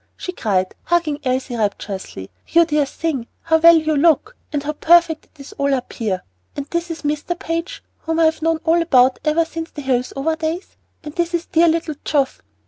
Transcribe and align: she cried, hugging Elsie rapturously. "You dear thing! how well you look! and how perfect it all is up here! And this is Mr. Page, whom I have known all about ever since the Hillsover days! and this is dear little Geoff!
she 0.17 0.31
cried, 0.31 0.73
hugging 0.85 1.19
Elsie 1.23 1.55
rapturously. 1.55 2.31
"You 2.47 2.65
dear 2.65 2.87
thing! 2.87 3.27
how 3.43 3.57
well 3.59 3.77
you 3.77 3.95
look! 3.95 4.35
and 4.51 4.63
how 4.63 4.71
perfect 4.71 5.27
it 5.39 5.53
all 5.59 5.67
is 5.67 5.75
up 5.75 5.93
here! 5.93 6.23
And 6.55 6.65
this 6.71 6.89
is 6.89 7.03
Mr. 7.03 7.37
Page, 7.37 7.83
whom 7.99 8.19
I 8.19 8.25
have 8.25 8.41
known 8.41 8.61
all 8.65 8.81
about 8.81 9.19
ever 9.23 9.45
since 9.45 9.69
the 9.69 9.83
Hillsover 9.83 10.35
days! 10.39 10.75
and 11.03 11.13
this 11.13 11.35
is 11.35 11.45
dear 11.45 11.67
little 11.67 11.93
Geoff! 12.03 12.41